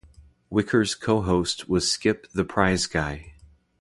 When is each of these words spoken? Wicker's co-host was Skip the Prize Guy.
Wicker's 0.49 0.95
co-host 0.95 1.69
was 1.69 1.91
Skip 1.91 2.25
the 2.31 2.43
Prize 2.43 2.87
Guy. 2.87 3.35